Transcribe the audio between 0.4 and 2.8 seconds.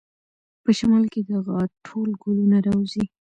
په شمال کې د غاټول ګلونه